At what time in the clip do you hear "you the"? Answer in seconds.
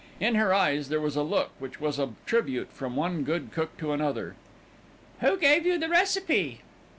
5.63-5.89